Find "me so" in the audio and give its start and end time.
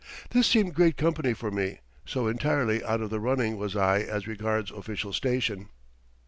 1.51-2.25